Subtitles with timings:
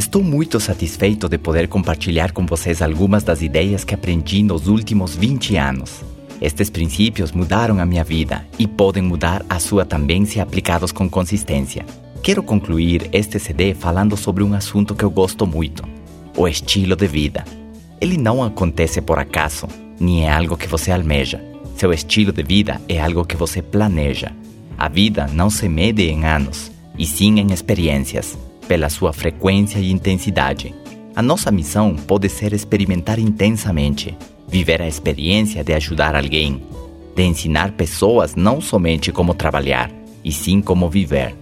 [0.00, 5.14] Estou muito satisfeito de poder compartilhar com vocês algumas das ideias que aprendi nos últimos
[5.14, 6.02] 20 anos.
[6.40, 11.06] Estes princípios mudaram a minha vida e podem mudar a sua também se aplicados com
[11.06, 11.84] consistência.
[12.22, 15.86] Quero concluir este CD falando sobre um assunto que eu gosto muito:
[16.34, 17.44] o estilo de vida.
[18.00, 19.68] Ele não acontece por acaso,
[20.00, 21.44] nem é algo que você almeja.
[21.76, 24.32] Seu estilo de vida é algo que você planeja.
[24.78, 28.38] A vida não se mede em anos, e sim em experiências,
[28.70, 30.72] pela sua frequência e intensidade.
[31.16, 36.62] A nossa missão pode ser experimentar intensamente, viver a experiência de ajudar alguém,
[37.16, 39.90] de ensinar pessoas não somente como trabalhar,
[40.22, 41.34] e sim como viver.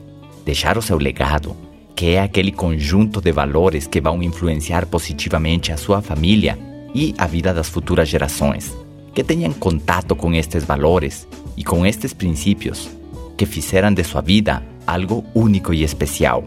[0.43, 1.55] Deixar o seu legado,
[1.95, 6.59] que é aquele conjunto de valores que vão influenciar positivamente a sua família
[6.95, 8.75] e a vida das futuras gerações,
[9.13, 12.89] que tenham contato com estes valores e com estes princípios,
[13.37, 16.43] que fizeram de sua vida algo único e especial.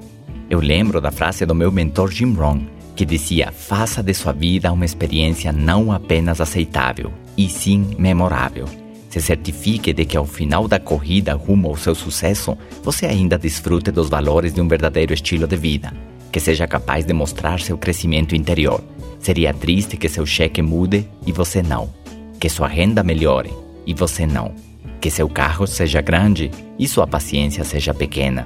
[0.52, 2.60] Eu lembro da frase do meu mentor Jim Rohn,
[2.94, 8.66] que dizia: faça de sua vida uma experiência não apenas aceitável, e sim memorável.
[9.10, 13.91] Se certifique de que ao final da corrida rumo ao seu sucesso, você ainda desfrute
[13.91, 15.93] dos valores de um verdadeiro estilo de vida,
[16.34, 18.84] que seja capaz de mostrar seu crescimento interior.
[19.21, 21.90] Seria triste que seu cheque mude e você não,
[22.38, 23.54] que sua renda melhore
[23.88, 24.54] e você não,
[24.99, 28.46] que seu carro seja grande e sua paciência seja pequena.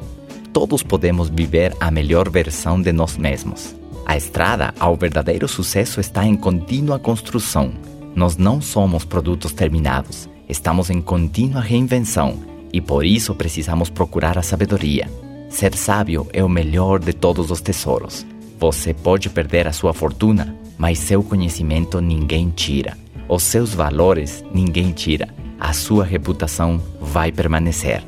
[0.55, 3.75] Todos podemos viver a melhor versão de nós mesmos.
[4.05, 7.73] A estrada ao verdadeiro sucesso está em contínua construção.
[8.15, 12.39] Nós não somos produtos terminados, estamos em contínua reinvenção
[12.71, 15.11] e por isso precisamos procurar a sabedoria.
[15.49, 18.25] Ser sábio é o melhor de todos os tesouros.
[18.57, 22.97] Você pode perder a sua fortuna, mas seu conhecimento ninguém tira.
[23.27, 25.27] Os seus valores ninguém tira.
[25.59, 28.01] A sua reputação vai permanecer.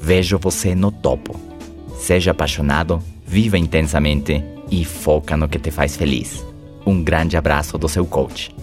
[0.00, 1.53] Vejo você no topo.
[2.04, 6.44] Seja apaixonado, viva intensamente e foca no que te faz feliz.
[6.84, 8.54] Um grande abraço do seu coach.